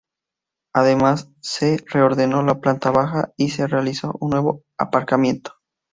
Además, 0.73 1.29
se 1.41 1.77
reordenó 1.87 2.41
la 2.41 2.59
planta 2.59 2.89
baja 2.89 3.31
y 3.37 3.49
se 3.51 3.67
realizó 3.67 4.15
un 4.19 4.31
nuevo 4.31 4.63
aparcamiento. 4.79 5.51